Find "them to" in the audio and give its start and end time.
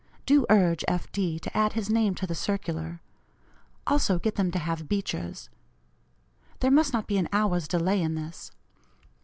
4.33-4.57